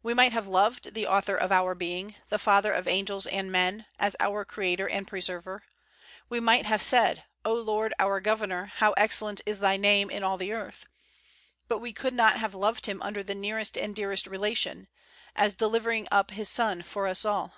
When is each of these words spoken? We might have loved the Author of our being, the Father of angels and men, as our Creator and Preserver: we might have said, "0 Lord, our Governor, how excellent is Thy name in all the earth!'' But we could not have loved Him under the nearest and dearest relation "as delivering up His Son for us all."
We 0.00 0.14
might 0.14 0.30
have 0.30 0.46
loved 0.46 0.94
the 0.94 1.08
Author 1.08 1.34
of 1.34 1.50
our 1.50 1.74
being, 1.74 2.14
the 2.28 2.38
Father 2.38 2.72
of 2.72 2.86
angels 2.86 3.26
and 3.26 3.50
men, 3.50 3.86
as 3.98 4.14
our 4.20 4.44
Creator 4.44 4.88
and 4.88 5.08
Preserver: 5.08 5.64
we 6.28 6.38
might 6.38 6.66
have 6.66 6.80
said, 6.80 7.24
"0 7.44 7.54
Lord, 7.62 7.92
our 7.98 8.20
Governor, 8.20 8.66
how 8.76 8.92
excellent 8.92 9.40
is 9.44 9.58
Thy 9.58 9.76
name 9.76 10.08
in 10.08 10.22
all 10.22 10.36
the 10.38 10.52
earth!'' 10.52 10.86
But 11.66 11.78
we 11.80 11.92
could 11.92 12.14
not 12.14 12.36
have 12.38 12.54
loved 12.54 12.86
Him 12.86 13.02
under 13.02 13.24
the 13.24 13.34
nearest 13.34 13.76
and 13.76 13.92
dearest 13.92 14.28
relation 14.28 14.86
"as 15.34 15.54
delivering 15.54 16.06
up 16.12 16.30
His 16.30 16.48
Son 16.48 16.80
for 16.82 17.08
us 17.08 17.24
all." 17.24 17.52